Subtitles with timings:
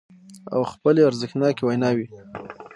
[0.53, 2.05] او خپلې ارزښتناکې ويناوې